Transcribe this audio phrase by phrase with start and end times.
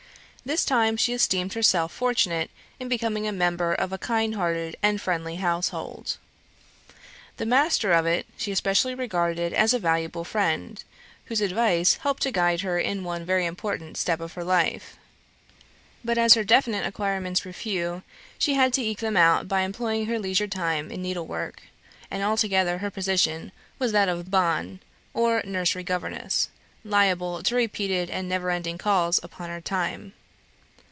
[0.43, 4.99] This time she esteemed herself fortunate in becoming a member of a kind hearted and
[4.99, 6.17] friendly household.
[7.37, 10.83] The master of it, she especially regarded as a valuable friend,
[11.25, 14.97] whose advice helped to guide her in one very important step of her life.
[16.03, 18.01] But as her definite acquirements were few,
[18.39, 21.61] she had to eke them out by employing her leisure time in needlework;
[22.09, 24.79] and altogether her position was that of "bonne"
[25.13, 26.49] or nursery governess,
[26.83, 30.13] liable to repeated and never ending calls upon her time.